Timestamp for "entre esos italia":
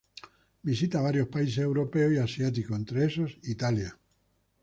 2.75-3.99